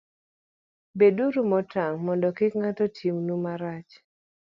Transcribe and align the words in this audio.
beduru 0.97 1.39
motang' 1.51 1.97
mondo 2.05 2.27
kik 2.37 2.53
ng'ato 2.61 2.85
timnu 2.97 3.35
marach. 3.43 3.91